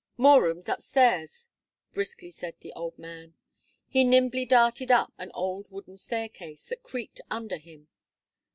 [0.17, 1.49] "More rooms up stairs,"
[1.93, 3.35] briskly said the old man;
[3.87, 7.87] he nimbly darted up an old wooden staircase, that creaked under him.